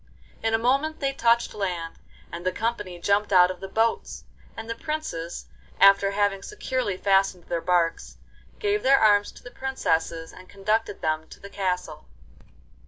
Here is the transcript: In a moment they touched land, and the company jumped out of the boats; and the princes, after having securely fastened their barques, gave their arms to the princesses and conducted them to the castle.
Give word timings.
In 0.41 0.55
a 0.55 0.57
moment 0.57 0.99
they 0.99 1.13
touched 1.13 1.53
land, 1.53 1.99
and 2.31 2.43
the 2.43 2.51
company 2.51 2.97
jumped 2.99 3.31
out 3.31 3.51
of 3.51 3.59
the 3.59 3.67
boats; 3.67 4.23
and 4.57 4.67
the 4.67 4.73
princes, 4.73 5.45
after 5.79 6.09
having 6.09 6.41
securely 6.41 6.97
fastened 6.97 7.43
their 7.43 7.61
barques, 7.61 8.17
gave 8.57 8.81
their 8.81 8.97
arms 8.99 9.31
to 9.33 9.43
the 9.43 9.51
princesses 9.51 10.33
and 10.33 10.49
conducted 10.49 11.01
them 11.03 11.27
to 11.27 11.39
the 11.39 11.51
castle. 11.51 12.07